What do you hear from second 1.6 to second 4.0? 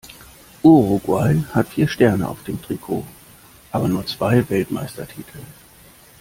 vier Sterne auf dem Trikot, aber